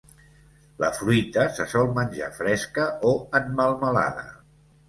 La 0.83 0.89
fruita 0.99 1.43
se 1.59 1.67
sol 1.75 1.91
menjar 1.99 2.31
fresca 2.39 2.89
o 3.11 3.15
en 3.41 3.55
melmelada. 3.61 4.29